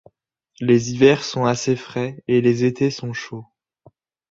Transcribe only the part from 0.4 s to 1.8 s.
Les hivers sont assez